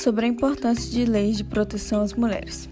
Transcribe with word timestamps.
sobre 0.00 0.24
a 0.24 0.28
importância 0.28 0.90
de 0.90 1.04
leis 1.04 1.36
de 1.36 1.44
proteção 1.44 2.02
às 2.02 2.14
mulheres. 2.14 2.68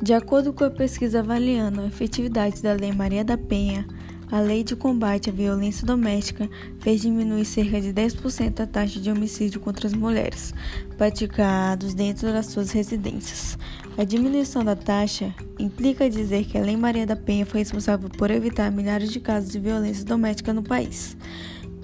De 0.00 0.14
acordo 0.14 0.52
com 0.52 0.64
a 0.64 0.70
pesquisa 0.70 1.18
avaliando 1.18 1.80
a 1.80 1.86
efetividade 1.86 2.62
da 2.62 2.72
Lei 2.72 2.92
Maria 2.92 3.24
da 3.24 3.36
Penha, 3.36 3.86
a 4.30 4.38
Lei 4.38 4.62
de 4.62 4.76
Combate 4.76 5.28
à 5.28 5.32
Violência 5.32 5.84
Doméstica 5.84 6.48
fez 6.78 7.00
diminuir 7.00 7.44
cerca 7.44 7.80
de 7.80 7.92
10% 7.92 8.60
a 8.60 8.66
taxa 8.66 9.00
de 9.00 9.10
homicídio 9.10 9.60
contra 9.60 9.88
as 9.88 9.92
mulheres 9.92 10.54
praticados 10.96 11.94
dentro 11.94 12.32
das 12.32 12.46
suas 12.46 12.70
residências. 12.70 13.58
A 13.98 14.04
diminuição 14.04 14.64
da 14.64 14.76
taxa 14.76 15.34
implica 15.58 16.08
dizer 16.08 16.44
que 16.44 16.56
a 16.56 16.62
Lei 16.62 16.76
Maria 16.76 17.04
da 17.04 17.16
Penha 17.16 17.44
foi 17.44 17.60
responsável 17.60 18.08
por 18.08 18.30
evitar 18.30 18.70
milhares 18.70 19.10
de 19.10 19.18
casos 19.18 19.50
de 19.50 19.58
violência 19.58 20.04
doméstica 20.04 20.54
no 20.54 20.62
país. 20.62 21.16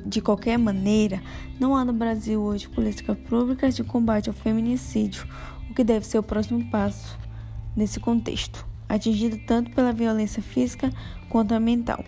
De 0.07 0.20
qualquer 0.20 0.57
maneira, 0.57 1.20
não 1.58 1.75
há 1.75 1.85
no 1.85 1.93
Brasil 1.93 2.40
hoje 2.40 2.68
políticas 2.68 3.18
públicas 3.29 3.75
de 3.75 3.82
combate 3.82 4.29
ao 4.29 4.35
feminicídio, 4.35 5.26
o 5.68 5.75
que 5.75 5.82
deve 5.82 6.07
ser 6.07 6.17
o 6.17 6.22
próximo 6.22 6.64
passo 6.71 7.18
nesse 7.75 7.98
contexto, 7.98 8.64
atingido 8.89 9.36
tanto 9.48 9.72
pela 9.72 9.93
violência 9.93 10.40
física 10.40 10.93
quanto 11.29 11.54
a 11.54 11.58
mental. 11.58 12.04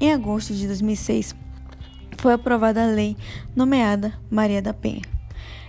Em 0.00 0.14
agosto 0.14 0.54
de 0.54 0.66
2006, 0.66 1.36
foi 2.16 2.32
aprovada 2.32 2.82
a 2.82 2.86
lei 2.90 3.18
nomeada 3.54 4.14
Maria 4.30 4.62
da 4.62 4.72
Penha. 4.72 5.02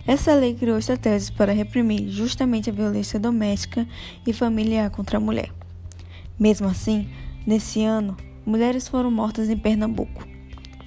Essa 0.07 0.33
lei 0.33 0.55
criou 0.55 0.77
estratégias 0.77 1.29
para 1.29 1.51
reprimir 1.51 2.07
justamente 2.07 2.69
a 2.69 2.73
violência 2.73 3.19
doméstica 3.19 3.85
e 4.25 4.31
familiar 4.31 4.89
contra 4.89 5.17
a 5.17 5.21
mulher. 5.21 5.51
Mesmo 6.39 6.69
assim, 6.69 7.09
nesse 7.45 7.83
ano, 7.83 8.15
mulheres 8.45 8.87
foram 8.87 9.11
mortas 9.11 9.49
em 9.49 9.57
Pernambuco. 9.57 10.28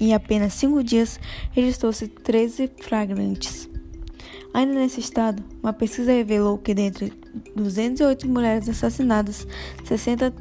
Em 0.03 0.15
apenas 0.15 0.55
cinco 0.55 0.83
dias, 0.83 1.21
registrou-se 1.53 2.09
13 2.09 2.73
flagrantes. 2.81 3.69
Ainda 4.53 4.75
nesse 4.75 4.99
estado, 4.99 5.41
uma 5.63 5.73
pesquisa 5.73 6.11
revelou 6.11 6.59
que 6.59 6.75
dentre 6.75 7.13
208 7.55 8.29
mulheres 8.29 8.69
assassinadas, 8.69 9.47
60 9.85 10.35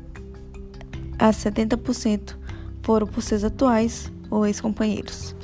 a 1.19 1.29
70% 1.29 2.35
foram 2.81 3.05
por 3.05 3.21
seus 3.21 3.43
atuais 3.43 4.11
ou 4.31 4.47
ex-companheiros. 4.47 5.35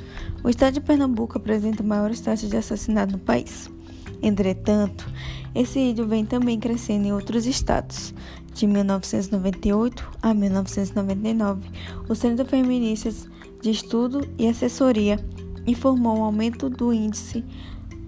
O 0.42 0.48
estado 0.48 0.74
de 0.74 0.80
Pernambuco 0.80 1.38
apresenta 1.38 1.84
maiores 1.84 2.20
taxas 2.20 2.50
de 2.50 2.56
assassinato 2.56 3.12
no 3.12 3.20
país. 3.20 3.70
Entretanto, 4.20 5.08
esse 5.54 5.78
índice 5.78 6.08
vem 6.08 6.26
também 6.26 6.58
crescendo 6.58 7.06
em 7.06 7.12
outros 7.12 7.46
estados. 7.46 8.12
De 8.52 8.66
1998 8.66 10.10
a 10.20 10.34
1999, 10.34 11.70
o 12.08 12.14
Centro 12.16 12.44
Feministas 12.44 13.28
de 13.60 13.70
Estudo 13.70 14.28
e 14.38 14.46
Assessoria 14.46 15.18
informou 15.66 16.18
um 16.18 16.22
aumento 16.22 16.68
do 16.70 16.92
índice 16.92 17.44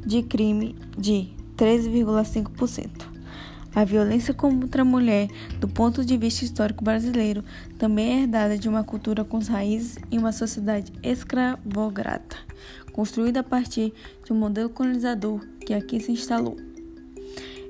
de 0.04 0.22
crime 0.22 0.76
de 0.96 1.28
13,5%. 1.56 3.10
A 3.72 3.84
violência 3.84 4.34
contra 4.34 4.82
a 4.82 4.84
mulher, 4.84 5.28
do 5.60 5.68
ponto 5.68 6.04
de 6.04 6.16
vista 6.16 6.44
histórico 6.44 6.82
brasileiro, 6.82 7.44
também 7.78 8.14
é 8.14 8.22
herdada 8.22 8.58
de 8.58 8.68
uma 8.68 8.82
cultura 8.82 9.24
com 9.24 9.38
raízes 9.38 9.96
em 10.10 10.18
uma 10.18 10.32
sociedade 10.32 10.92
escravograta, 11.02 12.36
construída 12.92 13.40
a 13.40 13.44
partir 13.44 13.92
de 14.24 14.32
um 14.32 14.36
modelo 14.36 14.70
colonizador 14.70 15.40
que 15.64 15.72
aqui 15.72 16.00
se 16.00 16.10
instalou. 16.10 16.56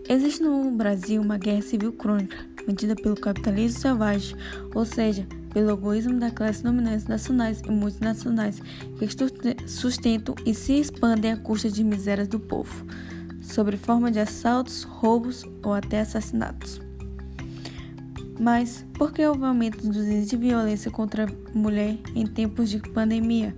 Existe 0.08 0.42
no 0.42 0.70
Brasil 0.70 1.20
uma 1.20 1.36
guerra 1.36 1.62
civil 1.62 1.92
crônica, 1.92 2.36
mantida 2.66 2.96
pelo 2.96 3.14
capitalismo 3.14 3.78
selvagem, 3.78 4.36
ou 4.74 4.86
seja, 4.86 5.26
pelo 5.52 5.70
egoísmo 5.70 6.18
da 6.18 6.30
classe 6.30 6.62
dominante 6.62 7.08
nacionais 7.08 7.60
e 7.60 7.70
multinacionais 7.70 8.60
que 8.98 9.68
sustentam 9.68 10.34
e 10.46 10.54
se 10.54 10.74
expandem 10.74 11.32
à 11.32 11.36
custa 11.36 11.70
de 11.70 11.84
misérias 11.84 12.28
do 12.28 12.38
povo, 12.38 12.86
sob 13.42 13.76
forma 13.76 14.10
de 14.10 14.20
assaltos, 14.20 14.84
roubos 14.84 15.44
ou 15.62 15.74
até 15.74 16.00
assassinatos. 16.00 16.80
Mas 18.38 18.86
por 18.94 19.12
que 19.12 19.26
houve 19.26 19.44
aumento 19.44 19.86
dos 19.86 20.06
índices 20.06 20.30
de 20.30 20.36
violência 20.36 20.90
contra 20.90 21.26
a 21.26 21.58
mulher 21.58 21.98
em 22.14 22.26
tempos 22.26 22.70
de 22.70 22.78
pandemia? 22.78 23.54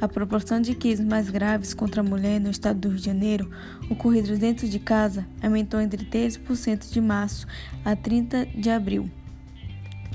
A 0.00 0.08
proporção 0.08 0.60
de 0.60 0.74
crimes 0.74 0.98
mais 0.98 1.28
graves 1.30 1.74
contra 1.74 2.00
a 2.00 2.04
mulher 2.04 2.40
no 2.40 2.50
estado 2.50 2.80
do 2.80 2.88
Rio 2.88 2.98
de 2.98 3.04
Janeiro, 3.04 3.50
ocorridos 3.90 4.38
dentro 4.38 4.66
de 4.66 4.78
casa, 4.78 5.26
aumentou 5.42 5.80
entre 5.80 6.04
13% 6.04 6.90
de 6.90 7.00
março 7.00 7.46
a 7.84 7.94
30 7.94 8.46
de 8.46 8.70
abril. 8.70 9.08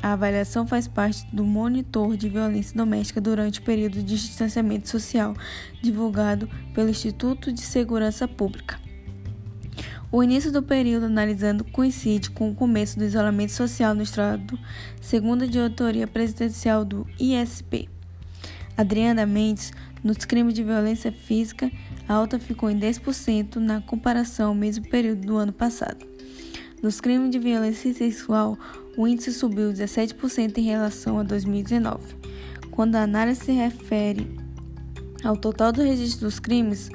A 0.01 0.13
avaliação 0.13 0.67
faz 0.67 0.87
parte 0.87 1.25
do 1.35 1.43
monitor 1.43 2.15
de 2.15 2.29
violência 2.29 2.75
doméstica 2.75 3.19
durante 3.19 3.59
o 3.59 3.63
período 3.63 3.95
de 3.95 4.03
distanciamento 4.03 4.87
social 4.87 5.33
divulgado 5.81 6.49
pelo 6.73 6.89
Instituto 6.89 7.51
de 7.51 7.61
Segurança 7.61 8.27
Pública. 8.27 8.79
O 10.09 10.23
início 10.23 10.51
do 10.51 10.63
período 10.63 11.07
analisando 11.07 11.65
coincide 11.65 12.29
com 12.29 12.49
o 12.49 12.55
começo 12.55 12.97
do 12.97 13.03
isolamento 13.03 13.51
social 13.51 13.93
no 13.93 14.03
Estado, 14.03 14.57
segundo 15.01 15.43
a 15.43 15.47
diretoria 15.47 16.07
presidencial 16.07 16.85
do 16.85 17.05
ISP. 17.19 17.89
Adriana 18.77 19.25
Mendes, 19.25 19.73
nos 20.01 20.17
crimes 20.17 20.53
de 20.53 20.63
violência 20.63 21.11
física, 21.11 21.69
a 22.07 22.13
alta 22.13 22.39
ficou 22.39 22.69
em 22.69 22.79
10% 22.79 23.55
na 23.55 23.81
comparação 23.81 24.49
ao 24.49 24.55
mesmo 24.55 24.87
período 24.87 25.25
do 25.25 25.35
ano 25.35 25.51
passado. 25.51 26.05
Nos 26.81 27.01
crimes 27.01 27.31
de 27.31 27.39
violência 27.39 27.93
sexual, 27.93 28.57
o 28.97 29.07
índice 29.07 29.31
subiu 29.31 29.71
17% 29.71 30.57
em 30.57 30.63
relação 30.63 31.19
a 31.19 31.23
2019. 31.23 32.15
Quando 32.71 32.95
a 32.95 33.03
análise 33.03 33.45
se 33.45 33.51
refere 33.51 34.35
ao 35.23 35.37
total 35.37 35.71
do 35.71 35.83
registro 35.83 36.25
dos 36.25 36.39
crimes, 36.39 36.89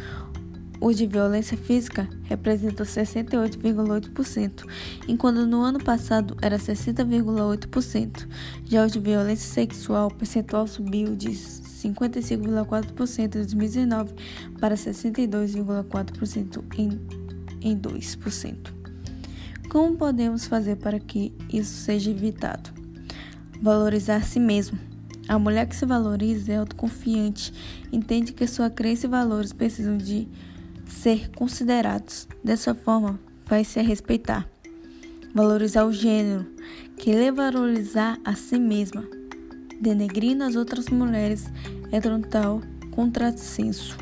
o 0.80 0.92
de 0.92 1.06
violência 1.06 1.56
física 1.56 2.08
representou 2.24 2.84
68,8%, 2.84 4.64
enquanto 5.06 5.46
no 5.46 5.60
ano 5.60 5.78
passado 5.78 6.36
era 6.42 6.58
60,8%. 6.58 8.28
Já 8.64 8.84
o 8.84 8.90
de 8.90 8.98
violência 8.98 9.48
sexual, 9.48 10.08
o 10.08 10.14
percentual 10.14 10.66
subiu 10.66 11.14
de 11.14 11.30
55,4% 11.30 13.24
em 13.24 13.28
2019 13.28 14.12
para 14.58 14.74
62,4% 14.74 16.64
em, 16.76 17.00
em 17.60 17.78
2%. 17.78 18.81
Como 19.72 19.96
podemos 19.96 20.44
fazer 20.44 20.76
para 20.76 21.00
que 21.00 21.32
isso 21.50 21.72
seja 21.72 22.10
evitado? 22.10 22.68
Valorizar 23.58 24.22
si 24.22 24.38
mesmo. 24.38 24.78
A 25.26 25.38
mulher 25.38 25.66
que 25.66 25.74
se 25.74 25.86
valoriza 25.86 26.52
é 26.52 26.56
autoconfiante, 26.56 27.54
entende 27.90 28.34
que 28.34 28.46
sua 28.46 28.68
crença 28.68 29.06
e 29.06 29.08
valores 29.08 29.50
precisam 29.50 29.96
de 29.96 30.28
ser 30.86 31.30
considerados. 31.30 32.28
Dessa 32.44 32.74
forma, 32.74 33.18
vai 33.46 33.64
se 33.64 33.80
respeitar. 33.80 34.46
Valorizar 35.34 35.86
o 35.86 35.92
gênero, 35.92 36.46
que 36.98 37.10
é 37.10 37.32
valorizar 37.32 38.20
a 38.26 38.34
si 38.34 38.58
mesma. 38.58 39.08
Denegrindo 39.80 40.44
as 40.44 40.54
outras 40.54 40.90
mulheres 40.90 41.50
é 41.90 41.98
total 41.98 42.60
contrassenso. 42.90 43.96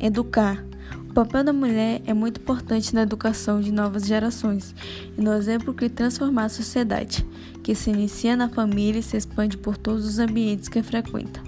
Educar 0.00 0.64
o 1.10 1.12
papel 1.12 1.42
da 1.42 1.52
mulher 1.52 2.00
é 2.06 2.14
muito 2.14 2.40
importante 2.40 2.94
na 2.94 3.02
educação 3.02 3.60
de 3.60 3.72
novas 3.72 4.06
gerações 4.06 4.72
e 5.18 5.20
no 5.20 5.34
exemplo 5.34 5.74
que 5.74 5.88
transformar 5.88 6.44
a 6.44 6.48
sociedade, 6.48 7.26
que 7.64 7.74
se 7.74 7.90
inicia 7.90 8.36
na 8.36 8.48
família 8.48 9.00
e 9.00 9.02
se 9.02 9.16
expande 9.16 9.58
por 9.58 9.76
todos 9.76 10.06
os 10.06 10.20
ambientes 10.20 10.68
que 10.68 10.80
frequenta. 10.84 11.42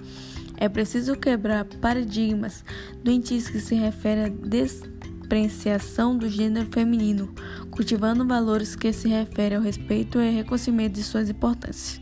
É 0.57 0.69
preciso 0.69 1.15
quebrar 1.15 1.65
paradigmas 1.81 2.65
doentios 3.05 3.49
que 3.49 3.61
se 3.61 3.77
referem 3.77 4.25
à 4.25 4.29
despreciação 4.29 6.19
do 6.19 6.29
gênero 6.29 6.67
feminino, 6.73 7.33
cultivando 7.71 8.27
valores 8.27 8.75
que 8.75 8.93
se 8.93 9.07
referem 9.07 9.59
ao 9.59 9.63
respeito 9.63 10.21
e 10.21 10.29
reconhecimento 10.29 10.95
de 10.95 11.05
suas 11.05 11.31
importâncias. 11.31 12.01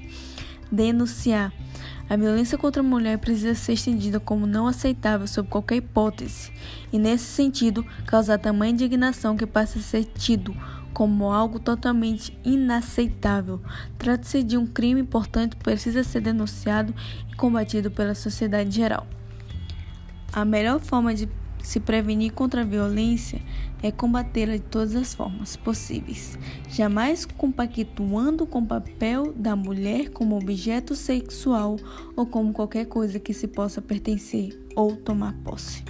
Denunciar 0.72 1.53
a 2.10 2.16
violência 2.16 2.59
contra 2.59 2.82
a 2.82 2.84
mulher 2.84 3.19
precisa 3.19 3.54
ser 3.54 3.75
estendida 3.75 4.19
como 4.19 4.45
não 4.45 4.66
aceitável 4.66 5.28
sob 5.28 5.48
qualquer 5.48 5.77
hipótese, 5.77 6.51
e 6.92 6.98
nesse 6.98 7.22
sentido, 7.22 7.86
causar 8.04 8.36
tamanha 8.36 8.72
indignação 8.72 9.36
que 9.36 9.47
passa 9.47 9.78
a 9.78 9.83
ser 9.83 10.04
tido 10.07 10.53
como 10.92 11.30
algo 11.30 11.60
totalmente 11.60 12.36
inaceitável. 12.45 13.60
Trata-se 13.97 14.42
de 14.42 14.57
um 14.57 14.66
crime 14.66 15.01
importante 15.01 15.54
que 15.54 15.62
precisa 15.62 16.03
ser 16.03 16.21
denunciado 16.21 16.92
e 17.30 17.36
combatido 17.36 17.92
pela 17.92 18.16
sociedade 18.16 18.74
geral. 18.74 19.06
A 20.33 20.45
melhor 20.45 20.80
forma 20.80 21.15
de 21.15 21.28
se 21.62 21.80
prevenir 21.80 22.33
contra 22.33 22.62
a 22.62 22.65
violência 22.65 23.41
é 23.83 23.91
combatê-la 23.91 24.57
de 24.57 24.62
todas 24.62 24.95
as 24.95 25.15
formas 25.15 25.57
possíveis, 25.57 26.39
jamais 26.68 27.24
compactuando 27.24 28.47
com 28.47 28.60
o 28.60 28.66
papel 28.66 29.33
da 29.34 29.57
mulher 29.57 30.10
como 30.10 30.36
objeto 30.36 30.95
sexual 30.95 31.77
ou 32.15 32.27
como 32.27 32.53
qualquer 32.53 32.86
coisa 32.86 33.18
que 33.18 33.33
se 33.33 33.48
possa 33.48 33.80
pertencer 33.80 34.59
ou 34.77 34.97
tomar 34.97 35.34
posse. 35.45 35.83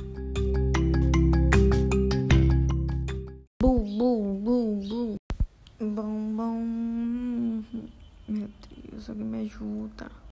Bum, 3.60 3.84
bum, 3.98 4.40
bum, 4.42 4.88
bum. 4.88 5.16
Bom, 5.80 6.36
bom. 6.36 7.62
Meu 8.28 8.48
Deus, 8.90 9.10
alguém 9.10 9.26
me 9.26 9.40
ajuda. 9.40 10.20